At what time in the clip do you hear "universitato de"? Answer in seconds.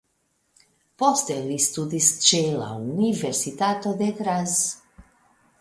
2.87-4.13